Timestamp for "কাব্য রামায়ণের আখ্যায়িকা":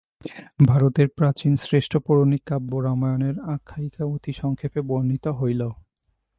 2.45-4.03